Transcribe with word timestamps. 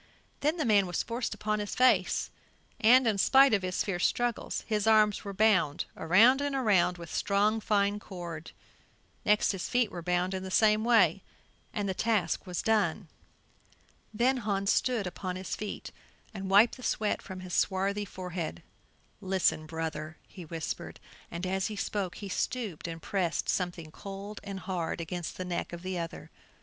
Then 0.39 0.57
the 0.57 0.65
man 0.65 0.87
was 0.87 1.03
forced 1.03 1.35
upon 1.35 1.59
his 1.59 1.75
face 1.75 2.31
and, 2.79 3.05
in 3.05 3.19
spite 3.19 3.53
of 3.53 3.61
his 3.61 3.83
fierce 3.83 4.07
struggles, 4.07 4.63
his 4.65 4.87
arms 4.87 5.23
were 5.23 5.31
bound 5.31 5.85
around 5.95 6.41
and 6.41 6.55
around 6.55 6.97
with 6.97 7.13
strong 7.13 7.59
fine 7.61 7.99
cord; 7.99 8.49
next 9.27 9.51
his 9.51 9.69
feet 9.69 9.91
were 9.91 10.01
bound 10.01 10.33
in 10.33 10.41
the 10.41 10.49
same 10.49 10.83
way, 10.83 11.21
and 11.71 11.87
the 11.87 11.93
task 11.93 12.47
was 12.47 12.63
done. 12.63 13.09
Then 14.11 14.37
Hans 14.37 14.73
stood 14.73 15.05
upon 15.05 15.35
his 15.35 15.55
feet, 15.55 15.91
and 16.33 16.49
wiped 16.49 16.77
the 16.77 16.81
sweat 16.81 17.21
from 17.21 17.41
his 17.41 17.53
swarthy 17.53 18.03
forehead. 18.05 18.63
"Listen, 19.19 19.67
brother," 19.67 20.17
he 20.27 20.45
whispered, 20.45 20.99
and 21.29 21.45
as 21.45 21.67
he 21.67 21.75
spoke 21.75 22.15
he 22.15 22.27
stooped 22.27 22.87
and 22.87 23.03
pressed 23.03 23.47
something 23.49 23.91
cold 23.91 24.39
and 24.43 24.61
hard 24.61 24.99
against 24.99 25.37
the 25.37 25.45
neck 25.45 25.71
of 25.71 25.83
the 25.83 25.99
other. 25.99 26.31